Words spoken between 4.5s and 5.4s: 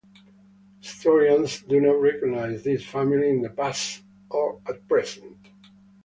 at present.